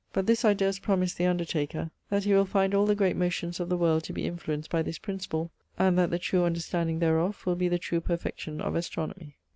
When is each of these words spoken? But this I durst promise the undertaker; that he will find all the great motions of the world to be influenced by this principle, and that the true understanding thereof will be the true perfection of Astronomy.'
But 0.13 0.25
this 0.25 0.43
I 0.43 0.55
durst 0.55 0.81
promise 0.81 1.13
the 1.13 1.27
undertaker; 1.27 1.91
that 2.09 2.23
he 2.23 2.33
will 2.33 2.47
find 2.47 2.73
all 2.73 2.87
the 2.87 2.95
great 2.95 3.15
motions 3.15 3.59
of 3.59 3.69
the 3.69 3.77
world 3.77 4.03
to 4.05 4.13
be 4.13 4.25
influenced 4.25 4.71
by 4.71 4.81
this 4.81 4.97
principle, 4.97 5.51
and 5.77 5.95
that 5.99 6.09
the 6.09 6.17
true 6.17 6.43
understanding 6.43 6.97
thereof 6.97 7.45
will 7.45 7.53
be 7.55 7.67
the 7.69 7.77
true 7.77 8.01
perfection 8.01 8.61
of 8.61 8.73
Astronomy.' 8.75 9.37